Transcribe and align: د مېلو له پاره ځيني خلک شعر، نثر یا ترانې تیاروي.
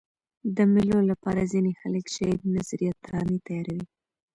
د 0.55 0.57
مېلو 0.73 0.99
له 1.09 1.15
پاره 1.21 1.43
ځيني 1.51 1.73
خلک 1.81 2.05
شعر، 2.15 2.37
نثر 2.53 2.79
یا 2.87 2.93
ترانې 3.03 3.37
تیاروي. 3.45 3.85